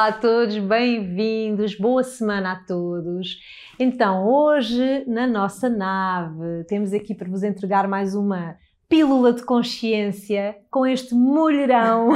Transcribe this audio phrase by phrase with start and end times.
[0.00, 3.38] Olá a todos, bem-vindos, boa semana a todos.
[3.78, 8.56] Então, hoje na nossa nave temos aqui para vos entregar mais uma
[8.88, 12.08] pílula de consciência com este mulherão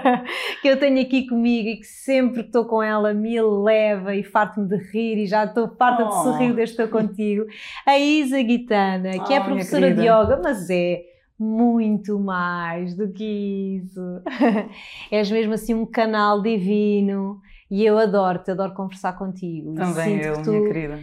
[0.62, 4.24] que eu tenho aqui comigo e que sempre que estou com ela me leva e
[4.24, 6.08] farto-me de rir e já estou farta oh.
[6.08, 7.44] de sorrir desde que estou contigo.
[7.84, 11.02] A Isa Guitana, que oh, é professora de yoga, mas é
[11.38, 14.00] muito mais do que isso.
[15.10, 19.74] És mesmo assim um canal divino e eu adoro-te, adoro conversar contigo.
[19.74, 21.00] Também eu, minha querida.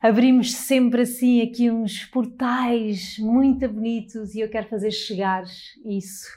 [0.00, 5.44] Abrimos sempre assim aqui uns portais muito bonitos e eu quero fazer chegar
[5.84, 6.28] isso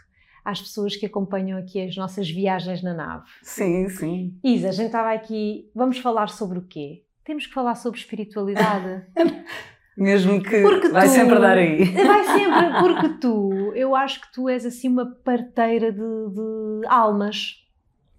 [0.43, 3.25] às pessoas que acompanham aqui as nossas viagens na nave.
[3.41, 4.39] Sim, sim.
[4.43, 7.01] Isa, a gente estava aqui, vamos falar sobre o quê?
[7.23, 9.03] Temos que falar sobre espiritualidade.
[9.97, 11.85] Mesmo que porque vai tu, sempre dar aí.
[11.95, 17.63] Vai sempre, porque tu, eu acho que tu és assim uma parteira de, de almas.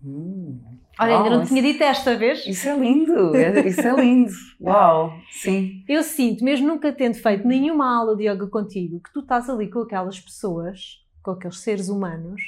[0.02, 0.58] Hum,
[0.98, 2.46] Olha, ainda não tinha dito esta vez.
[2.46, 4.32] Isso é lindo, é, isso é lindo.
[4.60, 5.84] Uau, sim.
[5.86, 9.68] Eu sinto, mesmo nunca tendo feito nenhuma aula de yoga contigo, que tu estás ali
[9.68, 12.40] com aquelas pessoas, com aqueles seres humanos,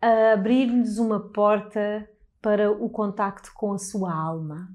[0.00, 2.06] a abrir-lhes uma porta
[2.42, 4.68] para o contacto com a sua alma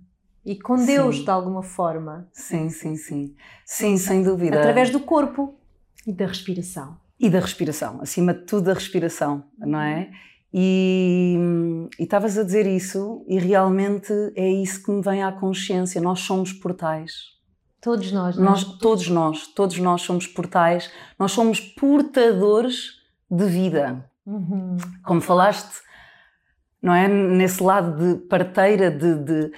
[0.47, 1.23] e com Deus sim.
[1.25, 2.25] de alguma forma.
[2.31, 3.35] Sim, sim, sim.
[3.65, 4.57] Sim, sem dúvida.
[4.57, 5.59] Através do corpo
[6.05, 6.97] e da respiração.
[7.19, 10.09] E da respiração, acima de tudo da respiração, não é?
[10.53, 11.35] E
[11.99, 15.99] estavas a dizer isso, e realmente é isso que me vem à consciência.
[15.99, 17.11] Nós somos portais.
[17.81, 18.49] Todos nós, não é?
[18.49, 20.89] nós Todos nós, todos nós somos portais,
[21.19, 24.09] nós somos portadores de vida.
[24.25, 24.77] Uhum.
[25.03, 25.81] Como falaste,
[26.81, 27.07] não é?
[27.09, 29.51] Nesse lado de parteira, de, de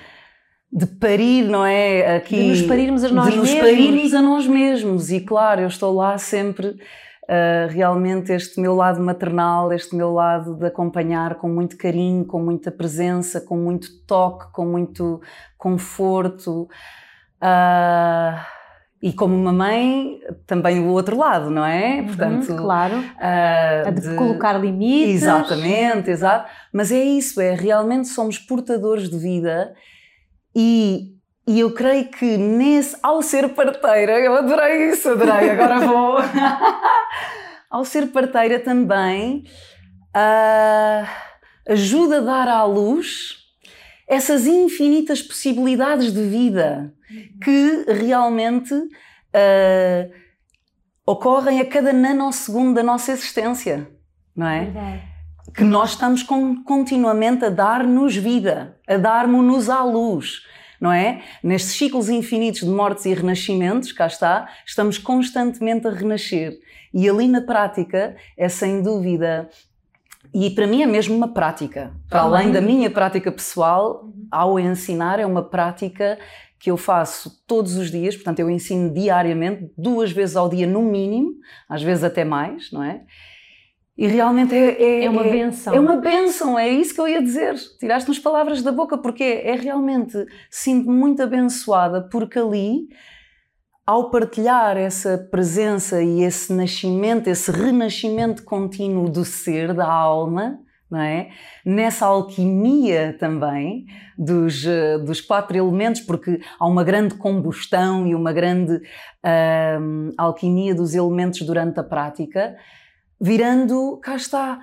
[0.71, 2.17] de parir, não é?
[2.17, 3.51] Aqui, de nos parirmos a nós de mesmos.
[3.51, 5.11] nos parirmos a nós mesmos.
[5.11, 10.55] E claro, eu estou lá sempre, uh, realmente, este meu lado maternal, este meu lado
[10.55, 15.19] de acompanhar com muito carinho, com muita presença, com muito toque, com muito
[15.57, 16.69] conforto.
[17.41, 18.59] Uh,
[19.01, 22.01] e como uma mãe, também o outro lado, não é?
[22.01, 22.97] Uhum, Portanto, claro.
[22.97, 25.23] Uh, a de, de, colocar limites.
[25.23, 26.51] Exatamente, exato.
[26.71, 29.73] Mas é isso, é realmente somos portadores de vida
[30.61, 31.15] e,
[31.47, 36.17] e eu creio que nesse, ao ser parteira, eu adorei isso, adorei, agora vou.
[37.71, 39.45] ao ser parteira também,
[40.09, 41.07] uh,
[41.65, 43.37] ajuda a dar à luz
[44.05, 46.93] essas infinitas possibilidades de vida
[47.41, 50.11] que realmente uh,
[51.05, 53.89] ocorrem a cada nanosegundo da nossa existência,
[54.35, 54.65] não é?
[54.65, 55.18] Verdade.
[55.53, 60.43] Que nós estamos com, continuamente a dar-nos vida, a darmos-nos à luz
[60.79, 61.21] não é?
[61.43, 66.57] Nestes ciclos infinitos de mortes e renascimentos, cá está, estamos constantemente a renascer.
[66.93, 69.49] E ali na prática é sem dúvida
[70.33, 71.91] e para mim é mesmo uma prática.
[72.09, 74.27] Para além da minha prática pessoal, uhum.
[74.31, 76.19] ao ensinar, é uma prática
[76.59, 80.81] que eu faço todos os dias, portanto, eu ensino diariamente, duas vezes ao dia no
[80.81, 81.35] mínimo,
[81.69, 83.01] às vezes até mais, não é?
[83.99, 85.73] E realmente é, é, é uma é, benção.
[85.73, 87.55] É uma benção, é isso que eu ia dizer.
[87.81, 92.87] Tiraste-me as palavras da boca, porque é, é realmente, sinto-me muito abençoada, porque ali,
[93.85, 100.57] ao partilhar essa presença e esse nascimento, esse renascimento contínuo do ser, da alma,
[100.89, 101.31] não é?
[101.65, 103.85] Nessa alquimia também
[104.17, 108.81] dos, eh, dos quatro elementos, porque há uma grande combustão e uma grande
[110.17, 112.55] alquimia dos elementos durante a prática
[113.19, 114.59] virando, cá está,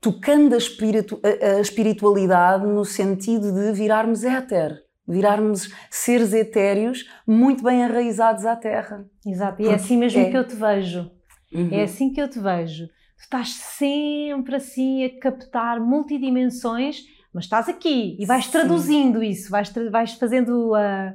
[0.00, 7.62] tocando a, espiritu, a, a espiritualidade no sentido de virarmos éter, virarmos seres etéreos muito
[7.62, 9.04] bem arraizados à Terra.
[9.26, 10.30] Exato, e é assim mesmo é.
[10.30, 11.10] que eu te vejo.
[11.52, 11.68] Uhum.
[11.72, 12.86] É assim que eu te vejo.
[12.86, 17.02] Tu estás sempre assim a captar multidimensões,
[17.32, 18.52] mas estás aqui e vais Sim.
[18.52, 21.12] traduzindo isso, vais, vais fazendo a,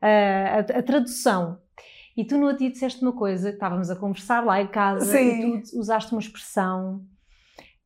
[0.00, 1.58] a, a, a tradução.
[2.18, 5.58] E tu no outro dia disseste uma coisa, estávamos a conversar lá em casa Sim.
[5.58, 7.00] e tu usaste uma expressão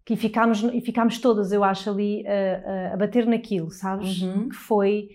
[0.06, 4.22] que ficámos, e ficámos todas, eu acho, ali a, a bater naquilo, sabes?
[4.22, 4.48] Uhum.
[4.48, 5.10] Que foi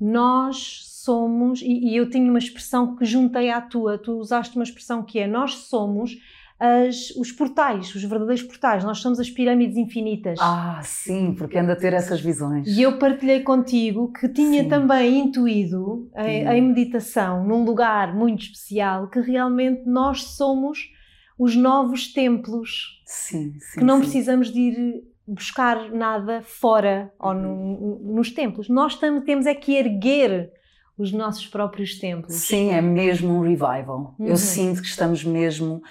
[0.00, 4.64] nós somos, e, e eu tenho uma expressão que juntei à tua, tu usaste uma
[4.64, 6.16] expressão que é nós somos
[6.58, 8.84] as, os portais, os verdadeiros portais.
[8.84, 10.38] Nós somos as pirâmides infinitas.
[10.40, 12.66] Ah, sim, porque anda a ter essas visões.
[12.68, 14.68] E eu partilhei contigo que tinha sim.
[14.68, 20.90] também intuído em, em, meditação, num lugar muito especial, que realmente nós somos
[21.38, 23.02] os novos templos.
[23.04, 23.80] Sim, sim.
[23.80, 24.02] Que não sim.
[24.02, 28.68] precisamos de ir buscar nada fora ou no, nos templos.
[28.68, 30.52] Nós temos é que erguer
[30.96, 32.34] os nossos próprios templos.
[32.34, 34.14] Sim, é mesmo um revival.
[34.18, 34.28] Uhum.
[34.28, 35.82] Eu sinto que estamos mesmo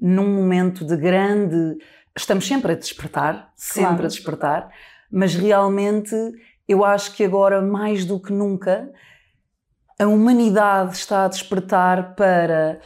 [0.00, 1.76] num momento de grande.
[2.16, 4.04] Estamos sempre a despertar, sempre claro.
[4.04, 4.70] a despertar,
[5.10, 6.14] mas realmente
[6.68, 8.90] eu acho que agora, mais do que nunca,
[9.98, 12.80] a humanidade está a despertar para,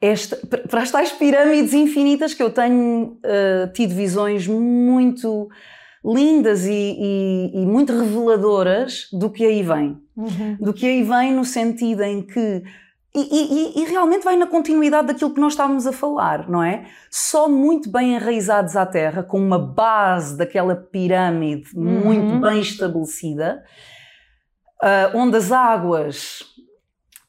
[0.00, 0.36] esta,
[0.68, 5.48] para as tais pirâmides infinitas que eu tenho uh, tido visões muito
[6.04, 9.98] lindas e, e, e, muito reveladoras do que aí vem.
[10.16, 10.56] Uhum.
[10.60, 12.62] Do que aí vem no sentido em que
[13.12, 16.86] e, e, e, realmente vai na continuidade daquilo que nós estávamos a falar, não é?
[17.10, 22.04] Só muito bem enraizados à terra, com uma base daquela pirâmide uhum.
[22.04, 23.64] muito bem estabelecida,
[24.80, 26.44] uh, onde as águas,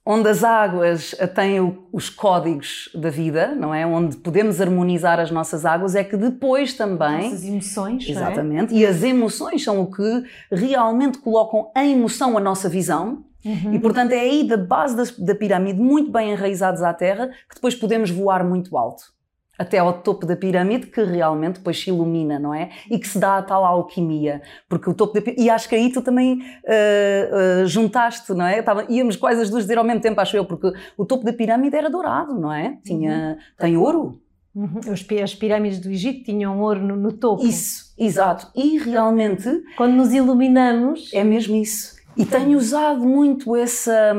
[0.06, 3.84] onde as águas têm o, os códigos da vida, não é?
[3.84, 7.34] Onde podemos harmonizar as nossas águas, é que depois também.
[7.34, 8.72] As emoções, Exatamente.
[8.72, 8.78] É?
[8.78, 13.74] E as emoções são o que realmente colocam em emoção a nossa visão Uhum.
[13.74, 17.56] E portanto é aí da base da, da, pirâmide, muito bem enraizados à terra, que
[17.56, 19.04] depois podemos voar muito alto.
[19.58, 22.72] Até ao topo da pirâmide, que realmente depois se ilumina, não é?
[22.90, 24.42] E que se dá a tal alquimia.
[24.68, 25.46] Porque o topo da pirâmide.
[25.46, 28.62] E acho que aí tu também uh, uh, juntaste, não é?
[28.64, 31.34] Tava, íamos quase as duas dizer ao mesmo tempo, acho eu, porque o topo da
[31.34, 32.80] pirâmide era dourado, não é?
[32.84, 33.56] Tinha, uhum.
[33.58, 34.20] Tem ouro.
[34.54, 34.82] Uhum.
[35.24, 37.46] As pirâmides do Egito tinham ouro no, no topo.
[37.46, 38.48] Isso, exato.
[38.56, 39.48] E realmente.
[39.78, 41.10] Quando nos iluminamos.
[41.14, 42.01] É mesmo isso.
[42.16, 44.14] E tenho usado muito essa,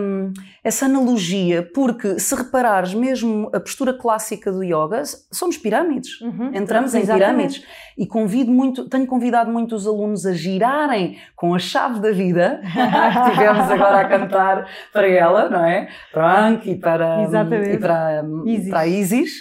[0.65, 6.21] essa analogia, porque se reparares, mesmo a postura clássica do yoga, somos pirâmides.
[6.21, 7.65] Uhum, Entramos em pirâmides.
[7.97, 12.61] E convido muito, tenho convidado muito os alunos a girarem com a chave da vida,
[12.65, 15.89] que tivemos agora a cantar para ela, não é?
[16.13, 18.71] Para Anki e para, e para, Isis.
[18.71, 19.33] para Isis.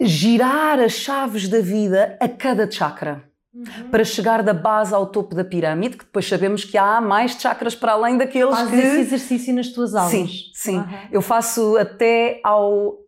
[0.00, 3.31] Girar as chaves da vida a cada chakra.
[3.54, 3.90] Uhum.
[3.90, 7.74] Para chegar da base ao topo da pirâmide, que depois sabemos que há mais chakras
[7.74, 8.76] para além daqueles Fazes que...
[8.76, 10.10] esse exercício nas tuas aulas?
[10.10, 10.78] Sim, sim.
[10.78, 10.86] Uhum.
[11.10, 12.98] Eu faço até ao...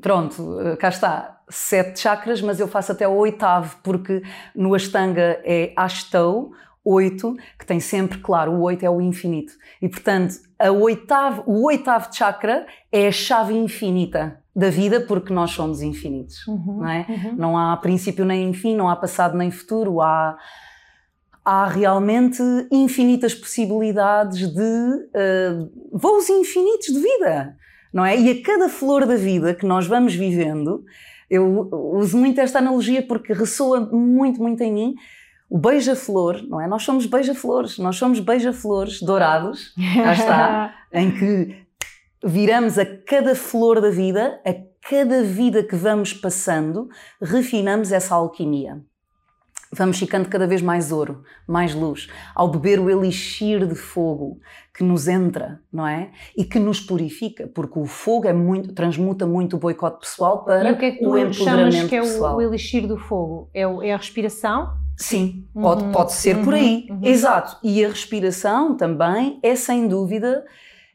[0.00, 4.22] Pronto, cá está, sete chakras, mas eu faço até o oitavo, porque
[4.54, 6.52] no Ashtanga é Ashtou,
[6.84, 9.52] oito, que tem sempre, claro, o oito é o infinito.
[9.82, 15.50] E portanto, a oitavo, o oitavo chakra é a chave infinita da vida porque nós
[15.50, 17.06] somos infinitos, uhum, não é?
[17.08, 17.34] Uhum.
[17.36, 20.36] Não há princípio nem fim, não há passado nem futuro, há
[21.44, 27.56] há realmente infinitas possibilidades de uh, voos infinitos de vida,
[27.92, 28.16] não é?
[28.18, 30.84] E a cada flor da vida que nós vamos vivendo,
[31.28, 34.94] eu uso muito esta analogia porque ressoa muito, muito em mim.
[35.48, 36.68] O beija-flor, não é?
[36.68, 39.74] Nós somos beija-flores, nós somos beija-flores dourados,
[40.04, 41.56] cá está, em que
[42.24, 44.54] viramos a cada flor da vida, a
[44.88, 46.88] cada vida que vamos passando,
[47.20, 48.80] refinamos essa alquimia.
[49.72, 54.40] Vamos ficando cada vez mais ouro, mais luz, ao beber o elixir de fogo
[54.74, 56.10] que nos entra, não é?
[56.36, 60.70] E que nos purifica, porque o fogo é muito, transmuta muito o boicote pessoal para
[60.70, 63.48] e o, que é que tu o chamas que é o, o, elixir do fogo?
[63.54, 64.72] É, o, é a respiração?
[64.96, 65.92] Sim, pode, uhum.
[65.92, 66.44] pode ser uhum.
[66.44, 66.88] por aí.
[66.90, 67.00] Uhum.
[67.04, 67.56] Exato.
[67.62, 70.44] E a respiração também é sem dúvida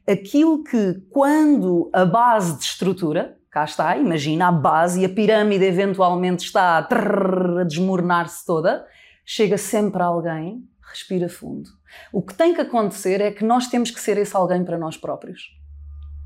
[0.08, 5.64] aquilo que, quando a base de estrutura, cá está, imagina a base e a pirâmide
[5.64, 8.86] eventualmente está a, trrr, a desmoronar-se toda,
[9.24, 11.70] chega sempre alguém, respira fundo.
[12.12, 14.96] O que tem que acontecer é que nós temos que ser esse alguém para nós
[14.96, 15.56] próprios.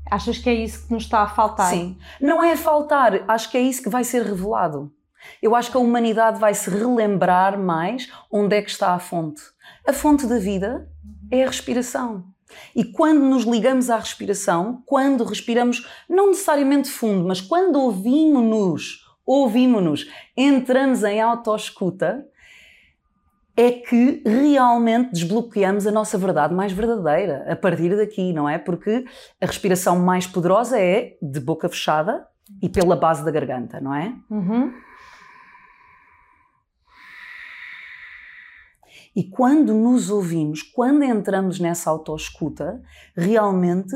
[0.09, 1.69] Achas que é isso que nos está a faltar?
[1.69, 1.97] Sim.
[2.19, 4.91] Não é faltar, acho que é isso que vai ser revelado.
[5.41, 9.41] Eu acho que a humanidade vai se relembrar mais onde é que está a fonte.
[9.87, 10.89] A fonte da vida
[11.31, 12.30] é a respiração.
[12.75, 20.07] E quando nos ligamos à respiração, quando respiramos, não necessariamente fundo, mas quando ouvimos-nos, ouvimos-nos,
[20.35, 22.25] entramos em autoescuta,
[23.55, 28.57] é que realmente desbloqueamos a nossa verdade mais verdadeira a partir daqui, não é?
[28.57, 29.05] Porque
[29.39, 32.25] a respiração mais poderosa é de boca fechada
[32.61, 34.13] e pela base da garganta, não é?
[34.29, 34.73] Uhum.
[39.15, 42.81] E quando nos ouvimos, quando entramos nessa autoescuta,
[43.15, 43.95] realmente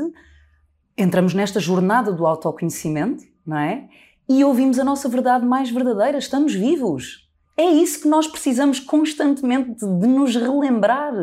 [0.96, 3.88] entramos nesta jornada do autoconhecimento, não é?
[4.28, 7.26] E ouvimos a nossa verdade mais verdadeira, estamos vivos.
[7.56, 11.14] É isso que nós precisamos constantemente de, nos relembrar.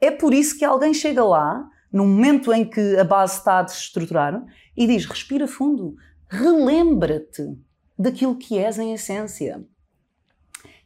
[0.00, 3.62] É por isso que alguém chega lá, no momento em que a base está a
[3.62, 4.44] desestruturar,
[4.76, 5.96] e diz: respira fundo,
[6.28, 7.58] relembra-te
[7.98, 9.64] daquilo que és em essência.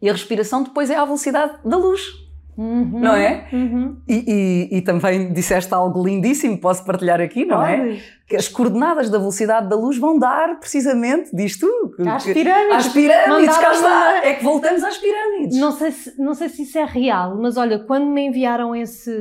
[0.00, 2.25] E a respiração depois é à velocidade da luz.
[2.56, 3.46] Uhum, não é?
[3.52, 3.96] Uhum.
[4.08, 4.25] E,
[4.72, 7.98] e, e, também disseste algo lindíssimo, posso partilhar aqui, não é?
[8.26, 11.66] Que as coordenadas da velocidade da luz vão dar precisamente disto.
[12.08, 12.86] Às pirâmides.
[12.86, 14.26] Às pirâmides, cá está.
[14.26, 15.60] É que voltamos às pirâmides.
[15.60, 19.12] Não sei, se, não sei se isso é real, mas olha, quando me enviaram esse,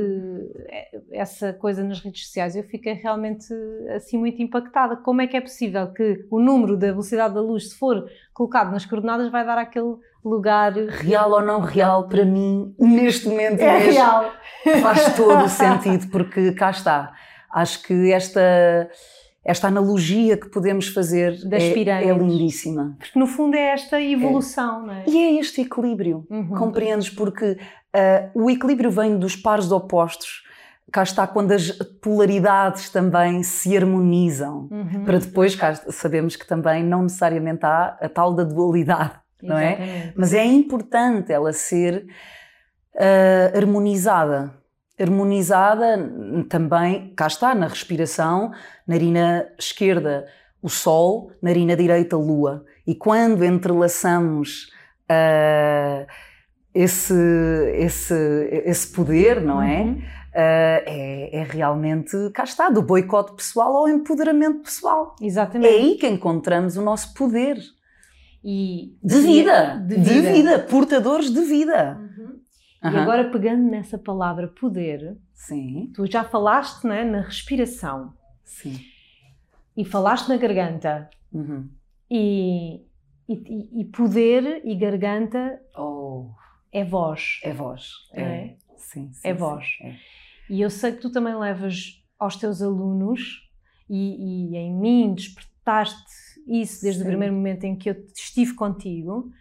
[1.12, 3.54] essa coisa nas redes sociais, eu fiquei realmente
[3.96, 4.96] assim muito impactada.
[4.96, 8.72] Como é que é possível que o número da velocidade da luz, se for colocado
[8.72, 9.96] nas coordenadas, vai dar aquele
[10.30, 10.74] lugar.
[10.74, 14.32] Real ou não real, para mim, neste momento é mesmo, real.
[14.82, 17.14] faz todo o sentido, porque cá está.
[17.52, 18.90] Acho que esta
[19.46, 22.96] esta analogia que podemos fazer das é, é, lindíssima.
[22.98, 24.88] Porque no fundo é esta evolução, é.
[24.88, 25.04] não é?
[25.08, 26.48] E é este equilíbrio, uhum.
[26.48, 27.12] compreendes?
[27.12, 30.44] Porque uh, o equilíbrio vem dos pares opostos.
[30.92, 34.68] Cá está quando as polaridades também se harmonizam.
[34.72, 35.04] Uhum.
[35.06, 39.74] Para depois, cá sabemos que também não necessariamente há a tal da dualidade, não é?
[39.74, 40.08] Exatamente.
[40.08, 40.14] é?
[40.16, 42.06] Mas é importante ela ser
[42.96, 44.54] uh, harmonizada
[45.00, 45.98] harmonizada
[46.50, 48.52] também, cá está, na respiração,
[48.88, 50.26] narina esquerda
[50.62, 52.66] o Sol, narina direita Lua.
[52.88, 54.72] E quando entrelaçamos
[55.12, 56.08] uh,
[56.74, 57.14] esse,
[57.76, 59.82] esse, esse poder, não é?
[59.82, 60.02] Uhum.
[60.36, 65.16] Uh, é, é, realmente, cá está, do boicote pessoal ao empoderamento pessoal.
[65.22, 65.74] Exatamente.
[65.74, 67.58] É aí que encontramos o nosso poder.
[68.48, 71.98] E de, vida, de vida, de vida, portadores de vida.
[71.98, 72.26] Uhum.
[72.84, 72.92] Uhum.
[72.92, 75.92] E agora pegando nessa palavra poder, Sim.
[75.96, 78.14] tu já falaste né, na respiração.
[78.44, 78.80] Sim.
[79.76, 81.10] E falaste na garganta.
[81.34, 81.68] Uhum.
[82.10, 82.86] E,
[83.28, 86.30] e, e, poder e garganta oh.
[86.72, 87.40] é voz.
[87.44, 87.94] É voz.
[88.14, 88.22] É.
[88.22, 88.58] é?
[88.78, 89.66] Sim, sim, é voz.
[89.66, 89.96] Sim, é.
[90.52, 93.50] E eu sei que tu também levas aos teus alunos
[93.90, 97.06] e, e em mim despertaste isso desde sim.
[97.06, 99.32] o primeiro momento em que eu estive contigo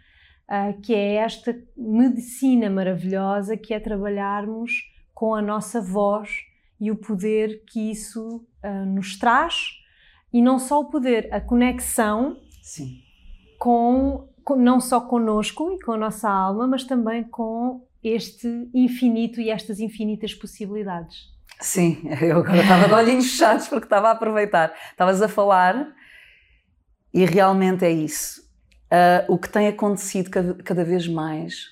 [0.50, 4.72] uh, que é esta medicina maravilhosa que é trabalharmos
[5.12, 6.30] com a nossa voz
[6.80, 9.54] e o poder que isso uh, nos traz
[10.32, 13.02] e não só o poder, a conexão Sim.
[13.58, 19.40] Com, com não só conosco e com a nossa alma, mas também com este infinito
[19.40, 21.32] e estas infinitas possibilidades.
[21.60, 24.74] Sim, eu agora estava de olhinhos fechados porque estava a aproveitar.
[24.90, 25.94] Estavas a falar
[27.14, 28.42] e realmente é isso.
[28.92, 31.68] Uh, o que tem acontecido cada, cada, vez mais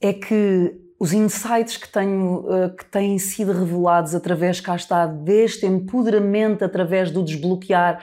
[0.00, 5.66] é que os insights que, tenho, uh, que têm sido revelados através, cá está, deste
[5.66, 8.02] empoderamento, através do desbloquear,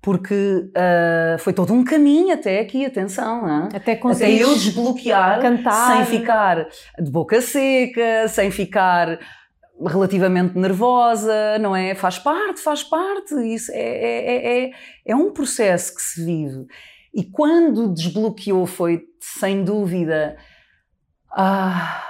[0.00, 5.96] porque uh, foi todo um caminho até aqui, atenção, até, até eu desbloquear cantar.
[5.96, 9.18] sem ficar de boca seca, sem ficar
[9.80, 11.94] relativamente nervosa, não é?
[11.94, 14.70] Faz parte, faz parte, isso é, é, é, é,
[15.06, 16.66] é um processo que se vive.
[17.12, 20.36] E quando desbloqueou foi, sem dúvida,
[21.30, 22.02] ah,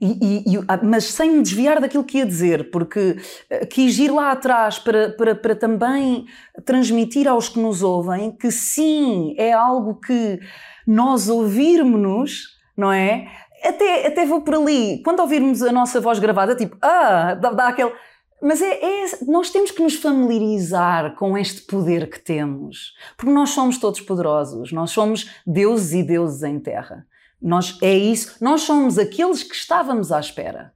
[0.00, 3.16] e, e, ah, mas sem me desviar daquilo que ia dizer, porque
[3.48, 6.26] eh, quis ir lá atrás para, para, para também
[6.66, 10.38] transmitir aos que nos ouvem que sim, é algo que
[10.86, 13.26] nós ouvirmos-nos, não é?
[13.62, 17.68] Até, até vou por ali, quando ouvirmos a nossa voz gravada, tipo, ah, dá, dá
[17.68, 17.92] aquele
[18.40, 23.50] mas é, é, nós temos que nos familiarizar com este poder que temos, porque nós
[23.50, 27.06] somos todos poderosos, nós somos deuses e deuses em terra.
[27.40, 30.74] Nós é isso, nós somos aqueles que estávamos à espera.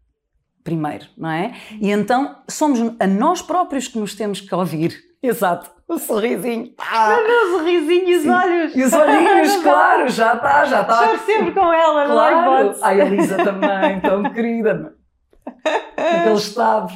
[0.63, 1.55] Primeiro, não é?
[1.81, 4.95] E então somos a nós próprios que nos temos que ouvir.
[5.23, 5.71] Exato.
[5.91, 6.73] O sorrisinho.
[6.79, 8.31] Ah, o sorrisinho e os sim.
[8.31, 8.77] olhos.
[8.77, 11.05] E os olhinhos, claro, já está, já está.
[11.13, 12.37] Estou sempre com ela, claro.
[12.37, 12.77] não é?
[12.81, 14.95] Ai, a Elisa também, tão querida
[15.97, 16.93] naquele estado.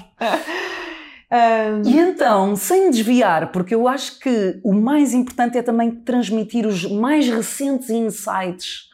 [1.32, 1.82] Um...
[1.90, 6.88] E então, sem desviar, porque eu acho que o mais importante é também transmitir os
[6.88, 8.90] mais recentes insights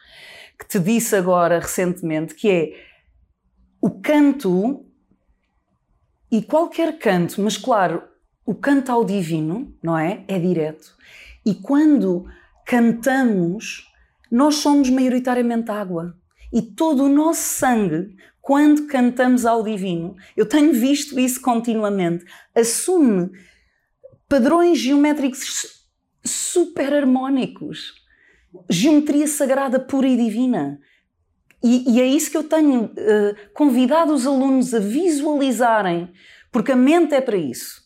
[0.57, 2.73] que te disse agora recentemente, que é
[3.79, 4.83] o canto
[6.31, 8.01] e qualquer canto, mas claro,
[8.51, 10.25] o canto ao divino, não é?
[10.27, 10.93] É direto.
[11.45, 12.25] E quando
[12.65, 13.89] cantamos,
[14.29, 16.17] nós somos maioritariamente água.
[16.51, 23.29] E todo o nosso sangue quando cantamos ao divino, eu tenho visto isso continuamente, assume
[24.27, 25.85] padrões geométricos
[26.25, 27.93] super harmónicos,
[28.69, 30.77] geometria sagrada pura e divina.
[31.63, 36.11] E, e é isso que eu tenho uh, convidado os alunos a visualizarem,
[36.51, 37.80] porque a mente é para isso.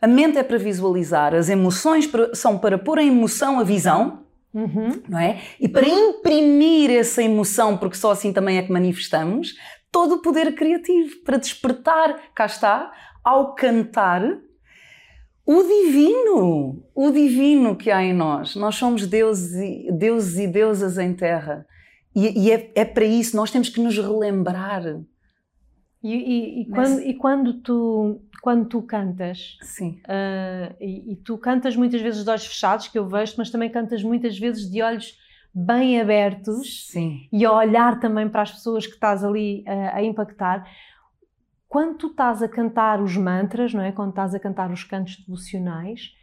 [0.00, 5.02] A mente é para visualizar, as emoções são para pôr em emoção a visão, uhum.
[5.08, 5.40] não é?
[5.58, 9.54] E para imprimir essa emoção, porque só assim também é que manifestamos,
[9.90, 12.92] todo o poder criativo para despertar, cá está,
[13.24, 14.22] ao cantar
[15.46, 18.56] o divino, o divino que há em nós.
[18.56, 21.64] Nós somos deuses e, deuses e deusas em terra.
[22.14, 24.82] E, e é, é, para isso, nós temos que nos relembrar.
[26.06, 30.00] E, e, e quando, e quando, tu, quando tu cantas, Sim.
[30.04, 34.04] Uh, e, tu cantas muitas vezes de olhos fechados, que eu vejo, mas também cantas
[34.04, 35.18] muitas vezes de olhos
[35.52, 37.28] bem abertos Sim.
[37.32, 40.70] e a olhar também para as pessoas que estás ali a, a impactar.
[41.66, 43.90] Quando tu estás a cantar os mantras, não é?
[43.90, 46.14] Quando estás a cantar os cantos devocionais,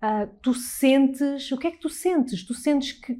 [0.00, 1.50] uh, tu sentes.
[1.50, 2.46] O que é que tu sentes?
[2.46, 3.18] Tu sentes que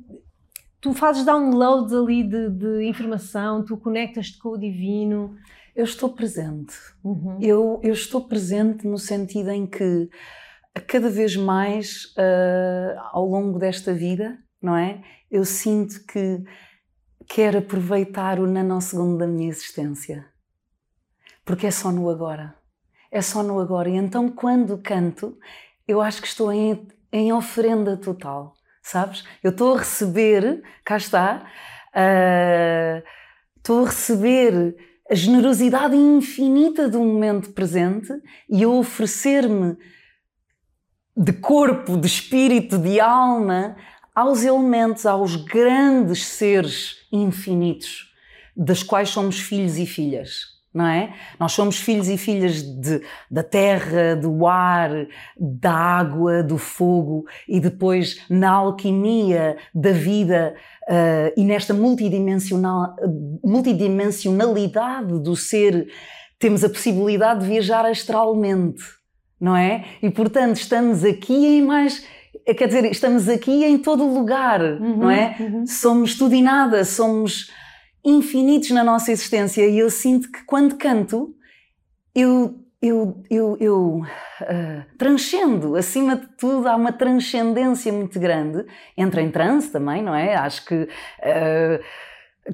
[0.84, 5.34] tu fazes downloads ali de, de informação, tu conectas-te com o divino.
[5.74, 6.74] Eu estou presente.
[7.02, 7.38] Uhum.
[7.40, 10.10] Eu, eu estou presente no sentido em que
[10.86, 15.02] cada vez mais uh, ao longo desta vida, não é?
[15.30, 16.44] Eu sinto que
[17.26, 20.26] quero aproveitar o nanosegundo da minha existência.
[21.46, 22.54] Porque é só no agora.
[23.10, 23.88] É só no agora.
[23.88, 25.38] E então, quando canto,
[25.88, 29.24] eu acho que estou em, em oferenda total, sabes?
[29.42, 31.50] Eu estou a receber, cá está,
[31.94, 33.02] uh,
[33.56, 34.76] estou a receber
[35.10, 38.12] a generosidade infinita do momento presente
[38.48, 39.76] e a oferecer-me
[41.16, 43.76] de corpo, de espírito, de alma
[44.14, 48.12] aos elementos, aos grandes seres infinitos,
[48.56, 50.53] das quais somos filhos e filhas.
[50.74, 51.14] Não é?
[51.38, 53.00] Nós somos filhos e filhas de,
[53.30, 54.90] da terra, do ar,
[55.38, 60.52] da água, do fogo e depois na alquimia da vida
[60.88, 62.96] uh, e nesta multidimensional,
[63.44, 65.86] multidimensionalidade do ser,
[66.40, 68.82] temos a possibilidade de viajar astralmente,
[69.40, 69.84] não é?
[70.02, 72.04] E portanto estamos aqui em mais
[72.52, 75.36] quer dizer, estamos aqui em todo lugar, uhum, não é?
[75.38, 75.66] Uhum.
[75.66, 77.50] Somos tudo e nada, somos
[78.04, 81.34] infinitos na nossa existência e eu sinto que quando canto,
[82.14, 84.02] eu, eu, eu, eu
[84.42, 88.66] uh, transcendo, acima de tudo, há uma transcendência muito grande.
[88.96, 90.36] Entra em transe também, não é?
[90.36, 90.74] Acho que.
[90.74, 91.82] Uh,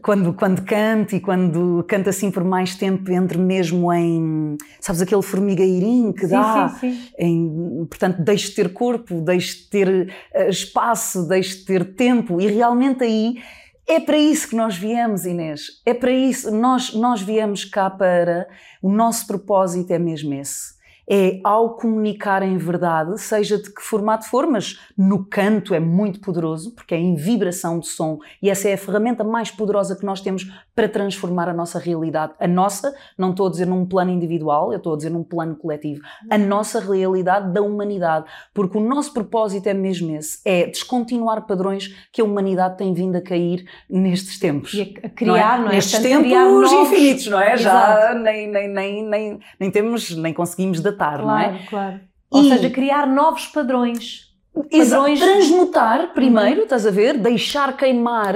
[0.03, 5.21] quando, quando canto e quando canto assim por mais tempo, entre mesmo em, sabes, aquele
[5.21, 7.09] formigueirinho que dá, sim, sim.
[7.19, 12.41] Em, portanto, deixo de ter corpo, deixo de ter uh, espaço, deixo de ter tempo,
[12.41, 13.43] e realmente aí
[13.91, 18.49] é para isso que nós viemos, Inês, é para isso, nós, nós viemos cá para,
[18.81, 20.79] o nosso propósito é mesmo esse.
[21.13, 26.21] É ao comunicar em verdade, seja de que formato for, mas no canto é muito
[26.21, 30.07] poderoso, porque é em vibração de som e essa é a ferramenta mais poderosa que
[30.07, 30.47] nós temos
[30.81, 32.33] para transformar a nossa realidade.
[32.41, 35.55] A nossa, não estou a dizer num plano individual, eu estou a dizer num plano
[35.55, 41.47] coletivo, a nossa realidade da humanidade, porque o nosso propósito é mesmo esse, é descontinuar
[41.47, 44.73] padrões que a humanidade tem vindo a cair nestes tempos.
[44.73, 45.65] E a criar, não é?
[45.65, 45.75] Não é?
[45.75, 47.53] Nestes Portanto, tempos infinitos, não é?
[47.53, 48.01] Exato.
[48.01, 51.67] Já nem, nem, nem, nem, nem temos, nem conseguimos datar claro, não é?
[51.69, 54.31] Claro, Ou seja, criar novos padrões.
[54.55, 55.21] Padrões...
[55.21, 56.65] Transmutar primeiro, uhum.
[56.65, 57.19] estás a ver?
[57.19, 58.35] Deixar queimar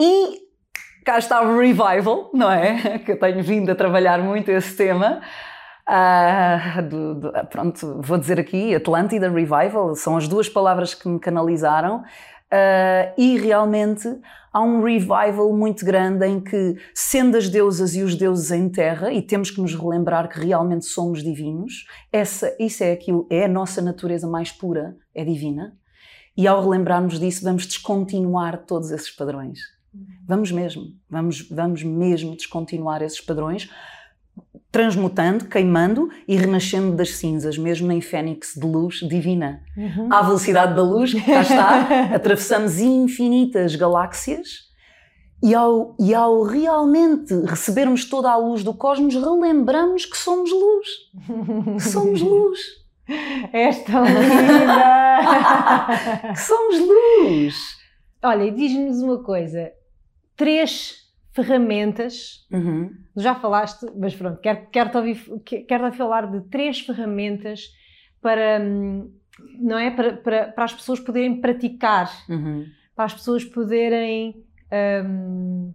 [0.00, 0.47] e
[1.08, 2.98] cá está o revival, não é?
[3.00, 5.22] Que eu tenho vindo a trabalhar muito esse tema.
[5.88, 11.18] Uh, do, do, pronto, vou dizer aqui, Atlântida Revival, são as duas palavras que me
[11.18, 12.02] canalizaram.
[12.52, 14.06] Uh, e realmente
[14.52, 19.10] há um revival muito grande em que, sendo as deusas e os deuses em terra,
[19.10, 23.48] e temos que nos relembrar que realmente somos divinos, essa, isso é aquilo, é a
[23.48, 25.72] nossa natureza mais pura, é divina,
[26.36, 29.77] e ao relembrarmos disso, vamos descontinuar todos esses padrões.
[30.26, 33.70] Vamos mesmo, vamos, vamos mesmo descontinuar esses padrões,
[34.70, 39.62] transmutando, queimando e renascendo das cinzas, mesmo em fênix de luz divina.
[39.76, 40.12] Uhum.
[40.12, 44.68] À velocidade da luz, cá está, atravessamos infinitas galáxias
[45.42, 50.88] e ao, e ao realmente recebermos toda a luz do cosmos, relembramos que somos luz.
[51.80, 52.60] somos luz.
[53.52, 55.08] Esta linda!
[56.34, 57.56] que somos luz!
[58.22, 59.72] Olha, diz-nos uma coisa:
[60.38, 62.46] três ferramentas.
[62.50, 62.90] Uhum.
[63.14, 65.16] Já falaste, mas pronto, quero, quero, -te ouvir,
[65.66, 67.68] quero -te falar de três ferramentas
[68.22, 68.58] para,
[69.60, 69.90] não é?
[69.90, 72.64] para, para, para as pessoas poderem praticar, uhum.
[72.94, 74.42] para as pessoas poderem
[75.04, 75.72] um,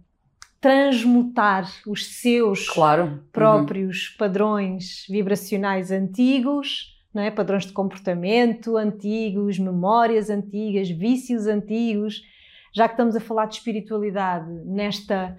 [0.60, 3.22] transmutar os seus claro.
[3.30, 4.16] Próprios uhum.
[4.18, 6.92] padrões vibracionais antigos.
[7.12, 7.30] Não é?
[7.30, 12.22] Padrões de comportamento antigos, memórias antigas, vícios antigos,
[12.74, 15.36] já que estamos a falar de espiritualidade nesta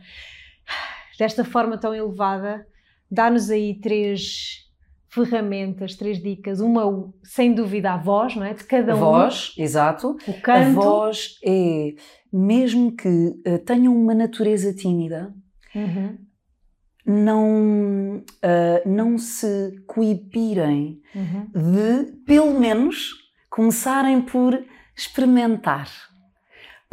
[1.18, 2.68] desta forma tão elevada,
[3.10, 4.66] dá-nos aí três
[5.10, 6.60] ferramentas, três dicas.
[6.60, 8.54] Uma, sem dúvida, a voz, não é?
[8.54, 8.98] De cada um.
[8.98, 10.18] A voz, exato.
[10.28, 10.80] O canto.
[10.80, 11.96] A voz é,
[12.32, 15.34] mesmo que uh, tenham uma natureza tímida,
[15.74, 16.18] uhum.
[17.06, 21.48] não, uh, não se coibirem uhum.
[21.54, 23.12] de, pelo menos,
[23.50, 24.62] começarem por
[24.98, 25.90] experimentar.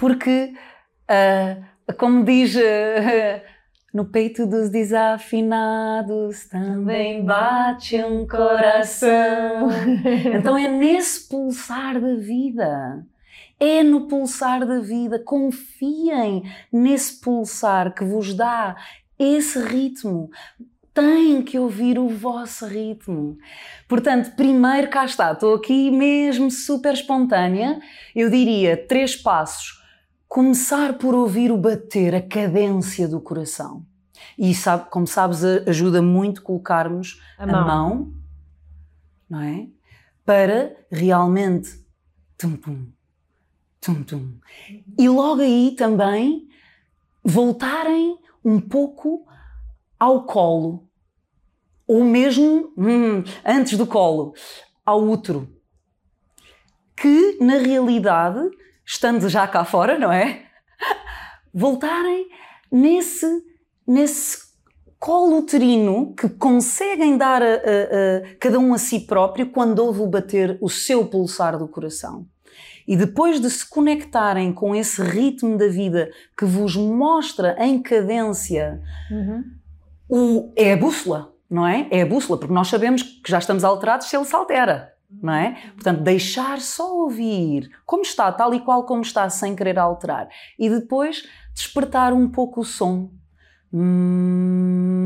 [0.02, 0.52] Porque,
[1.08, 2.58] uh, como diz uh,
[3.94, 9.68] no peito dos desafinados também bate um coração.
[10.34, 13.06] então é nesse pulsar da vida.
[13.60, 15.20] É no pulsar da vida.
[15.20, 18.74] Confiem nesse pulsar que vos dá
[19.16, 20.30] esse ritmo
[20.92, 23.38] têm que ouvir o vosso ritmo.
[23.88, 27.80] Portanto, primeiro cá está, estou aqui mesmo super espontânea.
[28.16, 29.80] Eu diria três passos
[30.32, 33.84] começar por ouvir o bater, a cadência do coração.
[34.38, 38.12] E sabe, como sabes, ajuda muito colocarmos a mão, a mão
[39.28, 39.68] não é?
[40.24, 41.84] Para realmente
[42.38, 42.86] tum, tum,
[43.78, 44.38] tum, tum.
[44.98, 46.48] E logo aí também
[47.22, 49.26] voltarem um pouco
[50.00, 50.88] ao colo,
[51.86, 54.32] ou mesmo hum, antes do colo,
[54.82, 55.46] ao útero,
[56.96, 58.48] que na realidade,
[58.84, 60.44] estando já cá fora, não é?
[61.52, 62.28] Voltarem
[62.70, 63.26] nesse,
[63.86, 64.38] nesse
[64.98, 70.06] colo uterino que conseguem dar a, a, a, cada um a si próprio quando ouve
[70.06, 72.26] bater o seu pulsar do coração.
[72.86, 78.80] E depois de se conectarem com esse ritmo da vida que vos mostra em cadência,
[79.10, 79.44] uhum.
[80.08, 81.86] o, é a bússola, não é?
[81.90, 85.32] É a bússola, porque nós sabemos que já estamos alterados se ele se altera, não
[85.32, 85.56] é?
[85.74, 90.28] Portanto, deixar só ouvir como está, tal e qual como está, sem querer alterar.
[90.58, 93.10] E depois despertar um pouco o som.
[93.72, 95.02] Hum,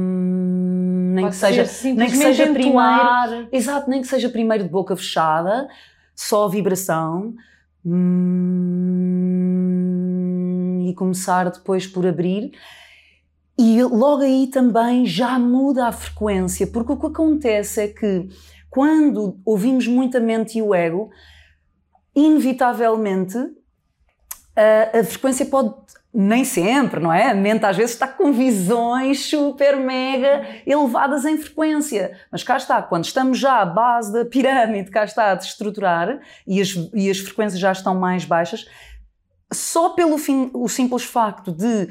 [1.15, 1.65] nem, que seja,
[1.95, 3.49] nem que seja primeiro.
[3.53, 5.69] Exato, nem que seja primeiro de boca fechada,
[6.15, 7.35] só vibração.
[7.85, 8.37] Hum,
[10.89, 12.53] e começar depois por abrir.
[13.59, 18.29] E logo aí também já muda a frequência, porque o que acontece é que
[18.71, 21.11] quando ouvimos muito a mente e o ego,
[22.15, 23.37] inevitavelmente
[24.57, 25.75] a, a frequência pode
[26.19, 27.31] nem sempre, não é?
[27.31, 32.19] A mente às vezes está com visões super mega elevadas em frequência.
[32.33, 36.59] Mas cá está, quando estamos já à base da pirâmide, cá está a desestruturar e
[36.59, 38.67] as, e as frequências já estão mais baixas,
[39.53, 41.89] só pelo fim, o simples facto de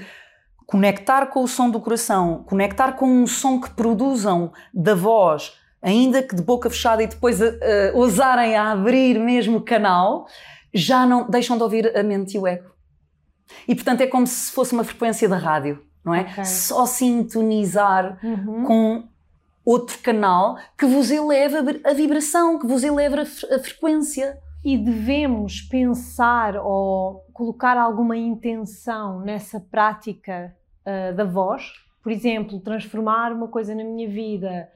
[0.66, 5.54] conectar com o som do coração, conectar com um som que produzam da voz,
[5.86, 7.54] ainda que de boca fechada e depois uh,
[7.94, 10.26] ousarem a abrir mesmo o canal,
[10.74, 12.72] já não deixam de ouvir a mente e o ego.
[13.68, 16.22] E portanto é como se fosse uma frequência da rádio, não é?
[16.22, 16.44] Okay.
[16.44, 18.64] Só sintonizar uhum.
[18.64, 19.04] com
[19.64, 24.40] outro canal que vos eleva a vibração, que vos eleva a frequência.
[24.64, 31.72] E devemos pensar ou colocar alguma intenção nessa prática uh, da voz?
[32.02, 34.68] Por exemplo, transformar uma coisa na minha vida,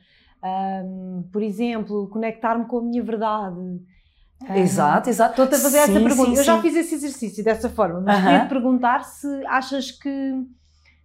[0.43, 3.81] um, por exemplo, conectar-me com a minha verdade,
[4.55, 5.31] Exato, exato.
[5.31, 6.31] Estou-te a fazer sim, essa pergunta.
[6.31, 8.25] Sim, eu já fiz esse exercício dessa forma, mas uh -huh.
[8.25, 10.33] queria te perguntar se achas que,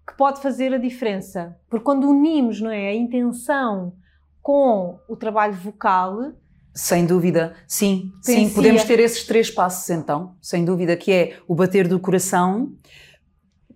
[0.07, 1.57] que pode fazer a diferença.
[1.68, 3.92] Porque quando unimos não é, a intenção
[4.40, 6.33] com o trabalho vocal.
[6.73, 8.51] Sem dúvida, sim, sim.
[8.51, 12.73] Podemos ter esses três passos então, sem dúvida, que é o bater do coração,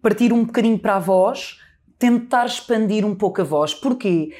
[0.03, 1.59] partir um bocadinho para a voz,
[1.99, 3.73] tentar expandir um pouco a voz.
[3.73, 4.31] Porquê?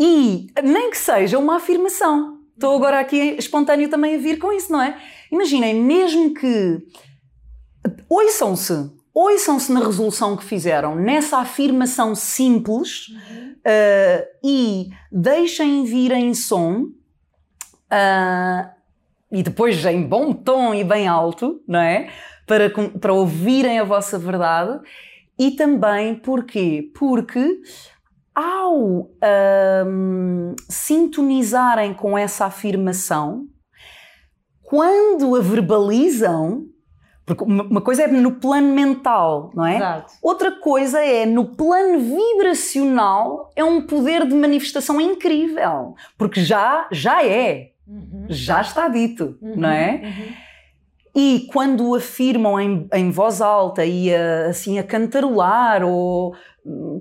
[0.00, 4.70] E nem que seja uma afirmação Estou agora aqui espontâneo também a vir com isso,
[4.70, 4.94] não é?
[5.32, 6.78] Imaginem, mesmo que
[8.06, 13.52] ouçam-se, ouçam-se na resolução que fizeram, nessa afirmação simples uhum.
[13.52, 18.70] uh, e deixem vir em som uh,
[19.32, 22.10] e depois em bom tom e bem alto, não é?
[22.46, 24.86] Para, para ouvirem a vossa verdade.
[25.38, 26.90] E também porquê?
[26.94, 27.62] Porque
[28.34, 29.10] ao
[29.86, 33.46] um, sintonizarem com essa afirmação,
[34.62, 36.66] quando a verbalizam,
[37.26, 39.76] porque uma coisa é no plano mental, não é?
[39.76, 40.12] Exato.
[40.22, 47.24] Outra coisa é no plano vibracional, é um poder de manifestação incrível, porque já já
[47.24, 48.26] é, uhum.
[48.28, 49.56] já está dito, uhum.
[49.56, 50.00] não é?
[50.02, 50.49] Uhum.
[51.14, 56.34] E quando afirmam em, em voz alta e a, assim a cantarolar ou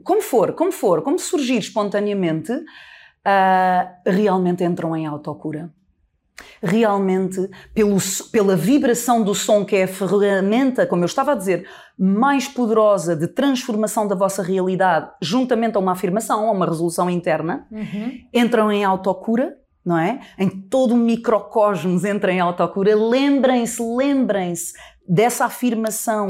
[0.03, 5.71] como for, como for, como surgir espontaneamente, uh, realmente entram em autocura.
[6.61, 7.97] Realmente, pelo,
[8.31, 11.67] pela vibração do som, que é a ferramenta, como eu estava a dizer,
[11.97, 17.67] mais poderosa de transformação da vossa realidade, juntamente a uma afirmação, a uma resolução interna,
[17.71, 18.19] uhum.
[18.33, 19.57] entram em autocura,
[19.89, 20.19] não é?
[20.37, 22.95] Em todo o microcosmos entram em autocura.
[22.95, 24.73] Lembrem-se, lembrem-se
[25.07, 26.27] dessa afirmação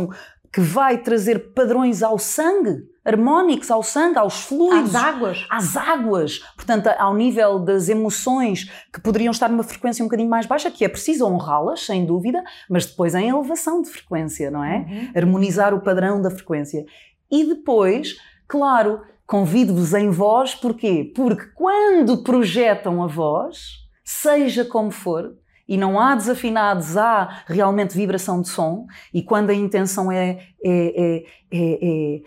[0.52, 4.94] que vai trazer padrões ao sangue harmónicos ao sangue, aos fluidos.
[4.94, 5.48] Às águas.
[5.50, 6.40] Às águas.
[6.56, 10.86] Portanto, ao nível das emoções que poderiam estar numa frequência um bocadinho mais baixa, que
[10.86, 14.78] é preciso honrá-las, sem dúvida, mas depois em elevação de frequência, não é?
[14.78, 15.12] Uhum.
[15.16, 16.86] Harmonizar o padrão da frequência.
[17.32, 18.16] E depois,
[18.48, 21.12] claro, convido-vos em voz, porquê?
[21.16, 25.36] Porque quando projetam a voz, seja como for,
[25.68, 30.66] e não há desafinados, há realmente vibração de som, e quando a intenção é, é,
[30.66, 32.22] é, é, é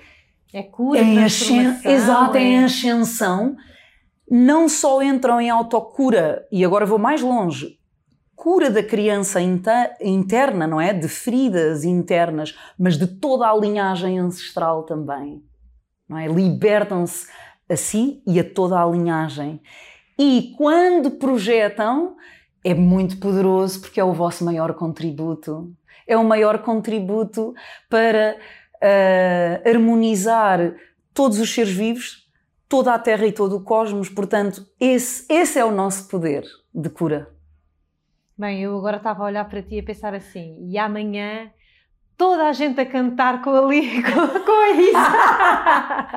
[0.55, 1.77] é cura, em ascen...
[1.85, 2.41] Exato, é...
[2.41, 3.57] em ascensão.
[4.31, 7.79] Não só entram em autocura, e agora vou mais longe,
[8.37, 10.93] cura da criança interna, não é?
[10.93, 15.43] De feridas internas, mas de toda a linhagem ancestral também.
[16.13, 16.27] Não é?
[16.27, 17.27] Libertam-se
[17.67, 19.63] a si e a toda a linhagem.
[20.19, 22.17] E quando projetam,
[22.63, 25.73] é muito poderoso porque é o vosso maior contributo.
[26.07, 27.55] É o maior contributo
[27.89, 28.37] para
[28.77, 30.75] uh, harmonizar
[31.15, 32.29] todos os seres vivos,
[32.69, 34.11] toda a Terra e todo o cosmos.
[34.11, 36.45] Portanto, esse, esse é o nosso poder
[36.75, 37.35] de cura.
[38.37, 41.51] Bem, eu agora estava a olhar para ti e a pensar assim, e amanhã
[42.23, 46.09] toda a gente a cantar com ali, com, com a Isa.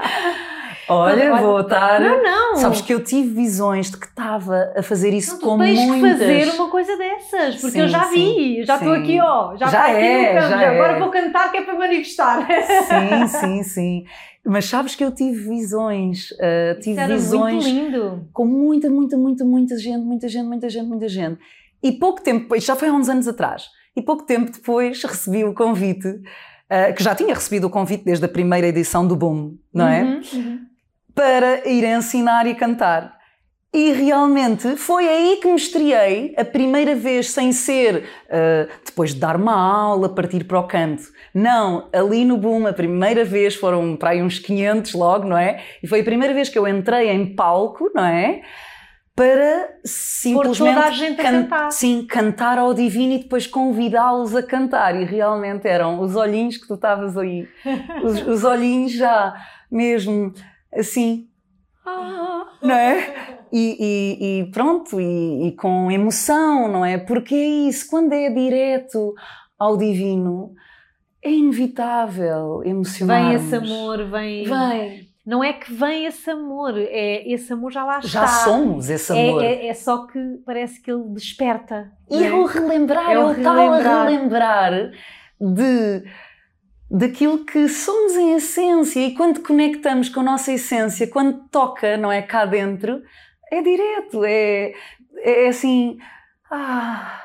[0.87, 1.99] Olha, Olha, vou estar.
[1.99, 2.55] Não, não.
[2.57, 6.11] Sabes que eu tive visões de que estava a fazer isso não, com tens muitas.
[6.11, 9.65] que fazer uma coisa dessas, porque sim, eu já vi, já estou aqui, ó, já,
[9.65, 10.99] já é, aqui já agora é.
[10.99, 12.45] vou cantar que é para manifestar.
[12.47, 14.05] Sim, sim, sim.
[14.45, 18.29] Mas sabes que eu tive visões, uh, tive era visões muito lindo.
[18.31, 21.39] com muita, muita, muita, muita gente, muita gente, muita gente, muita gente.
[21.81, 25.43] E pouco tempo depois, já foi há uns anos atrás, e pouco tempo depois recebi
[25.43, 29.57] o convite, uh, que já tinha recebido o convite desde a primeira edição do Boom,
[29.73, 30.03] não é?
[30.03, 30.75] Uhum, uhum
[31.15, 33.15] para ir ensinar e cantar.
[33.73, 39.19] E realmente foi aí que me estreiei a primeira vez, sem ser uh, depois de
[39.19, 41.03] dar uma aula, partir para o canto.
[41.33, 45.61] Não, ali no Boom, a primeira vez foram para aí uns 500 logo, não é?
[45.83, 48.43] E foi a primeira vez que eu entrei em palco, não é?
[49.15, 51.71] Para simplesmente toda a gente can cantar.
[51.71, 54.99] Sim, cantar ao divino e depois convidá-los a cantar.
[54.99, 57.47] E realmente eram os olhinhos que tu estavas aí,
[58.03, 59.33] os, os olhinhos já
[59.71, 60.33] mesmo
[60.73, 61.29] assim,
[61.85, 63.37] ah, não é?
[63.51, 66.97] E, e, e pronto, e, e, com emoção, não é?
[66.97, 69.13] Porque é isso, quando é direto
[69.57, 70.53] ao divino,
[71.23, 73.23] é inevitável emocionar.
[73.23, 74.43] Vem esse amor, vem.
[74.45, 75.14] Vem.
[75.25, 78.09] Não é que vem esse amor, é esse amor já lá está.
[78.09, 79.43] Já somos esse amor.
[79.43, 81.91] É, é, é só que parece que ele desperta.
[82.11, 84.91] E é o relembrar, é o, o tal a relembrar
[85.39, 86.03] de
[86.89, 92.11] daquilo que somos em essência e quando conectamos com a nossa essência, quando toca, não
[92.11, 93.01] é cá dentro,
[93.51, 94.73] é direto, é,
[95.17, 95.97] é assim,
[96.51, 97.23] ah,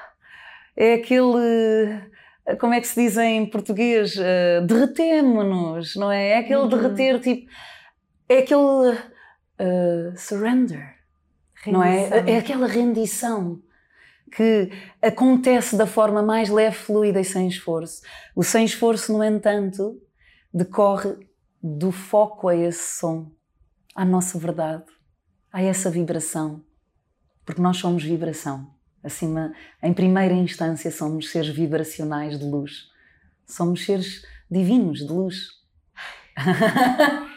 [0.76, 2.00] é aquele,
[2.58, 6.30] como é que se diz em português, uh, derretemo-nos, não é?
[6.30, 6.68] É aquele uhum.
[6.68, 7.50] derreter, tipo,
[8.30, 10.94] é aquele uh, surrender,
[11.56, 11.72] rendição.
[11.72, 12.30] não é?
[12.30, 13.60] É aquela rendição
[14.30, 14.70] que
[15.02, 18.02] acontece da forma mais leve, fluida e sem esforço.
[18.36, 20.00] O sem esforço, no entanto,
[20.54, 21.16] decorre
[21.60, 23.32] do foco a esse som,
[23.96, 24.84] à nossa verdade,
[25.52, 26.64] a essa vibração.
[27.44, 28.72] Porque nós somos vibração.
[29.02, 32.88] Acima, em primeira instância, somos seres vibracionais de luz.
[33.44, 35.59] Somos seres divinos de luz.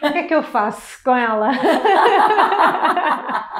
[0.02, 1.50] O que é que eu faço com ela?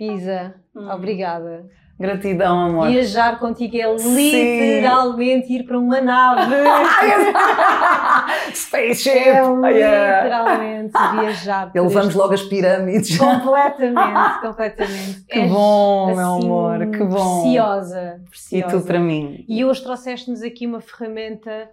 [0.00, 0.90] Isa, hum.
[0.90, 1.66] obrigada.
[1.98, 2.88] Gratidão, amor.
[2.88, 5.54] Viajar contigo é literalmente Sim.
[5.54, 6.54] ir para uma nave.
[8.54, 9.10] Spaceship!
[9.10, 11.20] É literalmente yeah.
[11.20, 11.70] viajar.
[11.74, 13.18] E levamos logo as pirâmides.
[13.18, 15.24] Completamente, completamente.
[15.28, 17.42] Que És, bom, assim, meu amor, que bom.
[17.42, 18.56] Preciosa, preciosa.
[18.56, 19.44] E tu para mim.
[19.48, 21.68] E hoje trouxeste-nos aqui uma ferramenta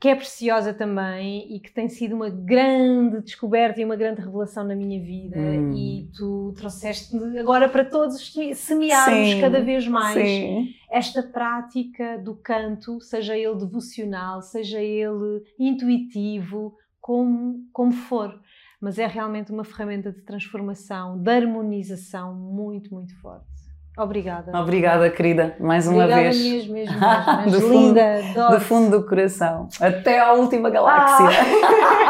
[0.00, 4.64] que é preciosa também e que tem sido uma grande descoberta e uma grande revelação
[4.64, 5.74] na minha vida hum.
[5.74, 10.74] e tu trouxeste agora para todos semearmos sim, cada vez mais sim.
[10.90, 18.40] esta prática do canto, seja ele devocional, seja ele intuitivo, como, como for.
[18.80, 23.59] Mas é realmente uma ferramenta de transformação, de harmonização muito, muito forte.
[24.00, 24.58] Obrigada.
[24.58, 26.42] Obrigada, querida, mais uma Obrigada vez.
[26.42, 26.96] mesmo, mesmo,
[27.44, 27.60] mesmo.
[27.60, 29.68] do linda, fundo, do fundo do coração.
[29.78, 31.26] Até à última galáxia.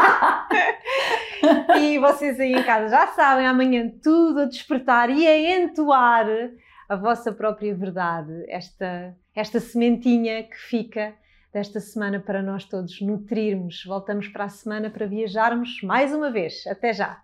[0.07, 0.47] Ah.
[1.77, 6.27] e vocês aí em casa já sabem, amanhã tudo a despertar e a entoar
[6.87, 8.45] a vossa própria verdade.
[8.47, 11.13] Esta, esta sementinha que fica
[11.53, 13.83] desta semana para nós todos nutrirmos.
[13.85, 16.65] Voltamos para a semana para viajarmos mais uma vez.
[16.67, 17.21] Até já!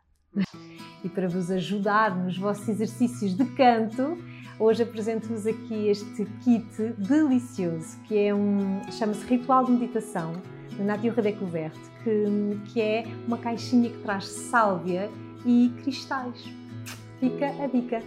[1.04, 4.18] E para vos ajudar nos vossos exercícios de canto,
[4.60, 10.34] Hoje apresento-vos aqui este kit delicioso, que é um, chama-se Ritual de Meditação,
[10.70, 15.12] de Nadia Redécouverte, que, que é uma caixinha que traz sálvia
[15.46, 16.44] e cristais.
[17.20, 18.02] Fica a dica!